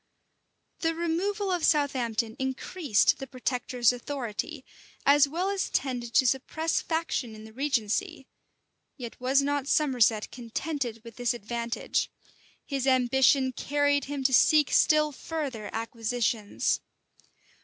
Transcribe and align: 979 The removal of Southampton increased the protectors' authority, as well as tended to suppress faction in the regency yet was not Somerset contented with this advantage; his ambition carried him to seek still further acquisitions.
979 0.79 0.79
The 0.81 1.13
removal 1.29 1.51
of 1.51 1.63
Southampton 1.63 2.35
increased 2.39 3.19
the 3.19 3.27
protectors' 3.27 3.93
authority, 3.93 4.65
as 5.05 5.27
well 5.27 5.51
as 5.51 5.69
tended 5.69 6.15
to 6.15 6.25
suppress 6.25 6.81
faction 6.81 7.35
in 7.35 7.43
the 7.43 7.53
regency 7.53 8.25
yet 8.97 9.21
was 9.21 9.43
not 9.43 9.67
Somerset 9.67 10.31
contented 10.31 11.03
with 11.03 11.17
this 11.17 11.35
advantage; 11.35 12.09
his 12.65 12.87
ambition 12.87 13.51
carried 13.51 14.05
him 14.05 14.23
to 14.23 14.33
seek 14.33 14.71
still 14.71 15.11
further 15.11 15.69
acquisitions. 15.71 16.79